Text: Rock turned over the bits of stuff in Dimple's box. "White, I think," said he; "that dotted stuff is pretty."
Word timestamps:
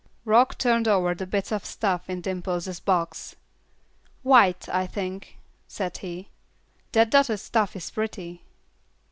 Rock 0.25 0.57
turned 0.57 0.87
over 0.87 1.13
the 1.13 1.27
bits 1.27 1.51
of 1.51 1.63
stuff 1.63 2.09
in 2.09 2.21
Dimple's 2.21 2.79
box. 2.79 3.35
"White, 4.23 4.67
I 4.67 4.87
think," 4.87 5.37
said 5.67 5.99
he; 5.99 6.29
"that 6.93 7.11
dotted 7.11 7.39
stuff 7.39 7.75
is 7.75 7.91
pretty." 7.91 8.41